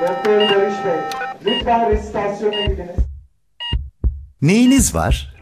[0.00, 1.00] Doktor Barış Bey,
[1.44, 2.96] lütfen resitasyona gidiniz.
[4.42, 5.33] Neyiniz var?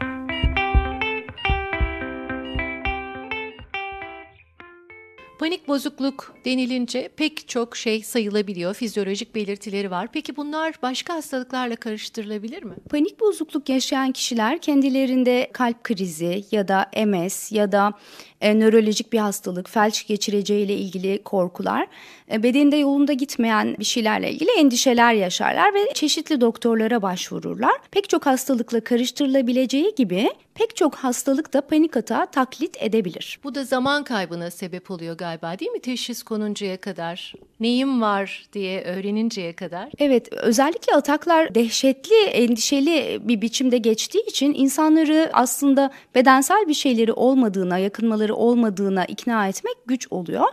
[5.39, 8.73] Panik bozukluk denilince pek çok şey sayılabiliyor.
[8.73, 10.07] Fizyolojik belirtileri var.
[10.13, 12.73] Peki bunlar başka hastalıklarla karıştırılabilir mi?
[12.89, 17.93] Panik bozukluk yaşayan kişiler kendilerinde kalp krizi ya da MS ya da
[18.41, 21.87] e, nörolojik bir hastalık, felç geçireceğiyle ilgili korkular,
[22.31, 27.73] e, bedeninde yolunda gitmeyen bir şeylerle ilgili endişeler yaşarlar ve çeşitli doktorlara başvururlar.
[27.91, 33.39] Pek çok hastalıkla karıştırılabileceği gibi pek çok hastalık da panik atağı taklit edebilir.
[33.43, 35.79] Bu da zaman kaybına sebep oluyor galiba değil mi?
[35.79, 39.89] Teşhis konuncaya kadar, neyim var diye öğreninceye kadar.
[39.99, 47.77] Evet, özellikle ataklar dehşetli, endişeli bir biçimde geçtiği için insanları aslında bedensel bir şeyleri olmadığına,
[47.77, 50.47] yakınmaları olmadığına ikna etmek güç oluyor.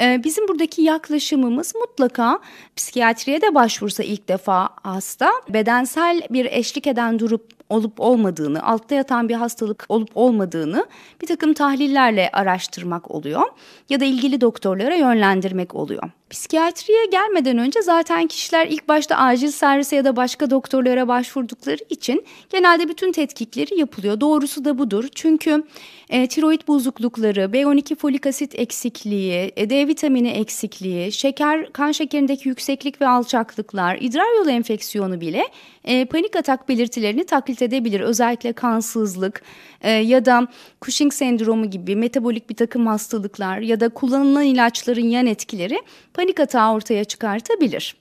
[0.00, 2.40] Ee, Bizim buradaki yaklaşımımız mutlaka
[2.76, 9.28] psikiyatriye de başvursa ilk defa hasta bedensel bir eşlik eden durup olup olmadığını, altta yatan
[9.28, 10.86] bir hastalık olup olmadığını
[11.22, 13.42] bir takım tahlillerle araştırmak oluyor
[13.88, 16.10] ya da ilgili doktorlara yönlendirmek oluyor.
[16.34, 22.24] Psikiyatriye gelmeden önce zaten kişiler ilk başta acil servise ya da başka doktorlara başvurdukları için
[22.50, 24.20] genelde bütün tetkikleri yapılıyor.
[24.20, 25.04] Doğrusu da budur.
[25.14, 25.64] Çünkü
[26.08, 33.00] e, tiroid bozuklukları, B12 folik asit eksikliği, e, D vitamini eksikliği, şeker, kan şekerindeki yükseklik
[33.00, 35.44] ve alçaklıklar, idrar yolu enfeksiyonu bile
[35.84, 38.00] e, panik atak belirtilerini taklit edebilir.
[38.00, 39.42] Özellikle kansızlık
[39.82, 40.48] e, ya da
[40.80, 45.82] Cushing sendromu gibi metabolik bir takım hastalıklar ya da kullanılan ilaçların yan etkileri
[46.14, 47.96] panik atağı ortaya çıkartabilir.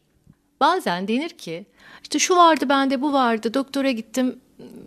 [0.60, 1.66] Bazen denir ki
[2.04, 4.40] işte şu vardı bende bu vardı doktora gittim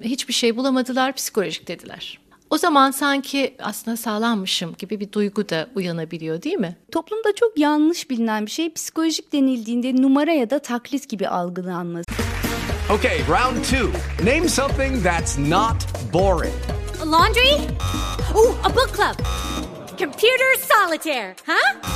[0.02, 2.18] hiçbir şey bulamadılar psikolojik dediler.
[2.50, 6.76] O zaman sanki aslında sağlanmışım gibi bir duygu da uyanabiliyor değil mi?
[6.92, 12.10] Toplumda çok yanlış bilinen bir şey psikolojik denildiğinde numara ya da taklit gibi algılanması.
[12.90, 13.90] Okay, round two.
[14.24, 15.76] Name something that's not
[16.12, 16.54] boring.
[17.02, 17.54] A laundry?
[18.34, 19.26] Ooh, a book club.
[19.98, 21.95] Computer solitaire, huh?